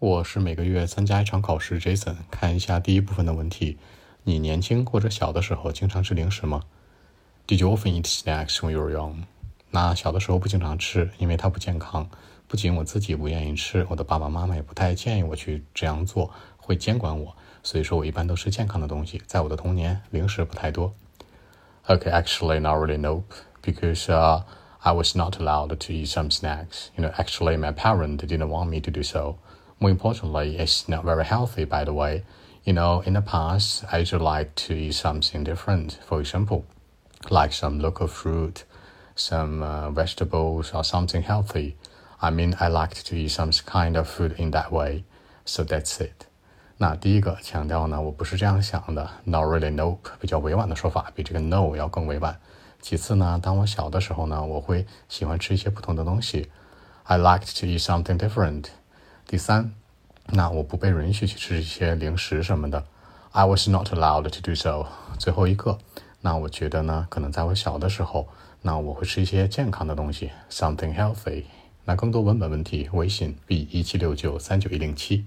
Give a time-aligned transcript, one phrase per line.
[0.00, 2.16] 我是每个月参加一场考试，Jason。
[2.30, 3.76] 看一下第一部分的问题：
[4.24, 6.62] 你年轻或者小的时候经常吃零食吗
[7.46, 9.24] ？Did you often eat snacks when you were young？
[9.70, 12.08] 那小的时候不经常吃，因为它不健康。
[12.48, 17.36] 不仅我自己不愿意吃，我的爸爸妈妈也不太建议我去这样做，会监管我。
[17.62, 19.20] 所以说我一般都吃健康的东西。
[19.26, 20.94] 在我的童年，零食不太多。
[21.86, 22.96] Okay, actually, not really.
[22.96, 23.24] Nope,
[23.62, 24.10] because
[24.78, 26.88] I was not allowed to eat some snacks.
[26.96, 29.36] You know, actually, my parent didn't want me to do so.
[29.79, 32.23] More importantly, it's not very healthy, by the way.
[32.63, 35.99] You know, in the past, I used to like to eat something different.
[36.07, 36.63] For example,
[37.29, 38.63] like some local fruit,
[39.15, 41.75] some uh, vegetables, or something healthy.
[42.21, 45.03] I mean, I liked to eat some kind of food in that way.
[45.45, 46.25] So that's it.
[46.77, 52.37] 那第一个强调呢，我不是这样想的，not really nope，比较委婉的说法，比这个 no 要更委婉。
[52.81, 56.49] 其次呢，当我小的时候呢，我会喜欢吃一些不同的东西，
[57.03, 58.65] I liked to eat something different。
[59.30, 59.72] 第三，
[60.26, 62.84] 那我不被允许去吃一些零食什么的
[63.30, 64.88] ，I was not allowed to do so。
[65.20, 65.78] 最后一个，
[66.20, 68.26] 那我觉得呢，可能在我小的时候，
[68.62, 71.44] 那我会吃一些健康的东西，something healthy。
[71.84, 75.24] 那更多文本问题，微信 b 一七六九三九一零七。